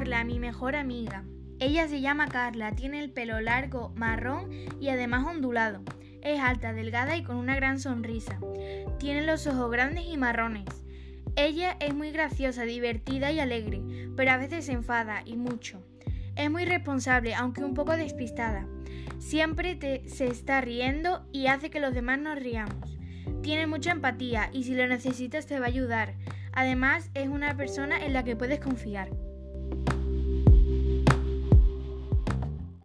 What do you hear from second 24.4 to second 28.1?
y si lo necesitas te va a ayudar. Además, es una persona